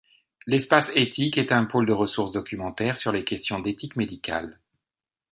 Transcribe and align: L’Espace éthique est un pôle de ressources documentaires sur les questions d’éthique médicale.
L’Espace 0.47 0.91
éthique 0.95 1.37
est 1.37 1.51
un 1.51 1.63
pôle 1.65 1.85
de 1.85 1.93
ressources 1.93 2.31
documentaires 2.31 2.97
sur 2.97 3.11
les 3.11 3.23
questions 3.23 3.59
d’éthique 3.59 3.97
médicale. 3.97 4.59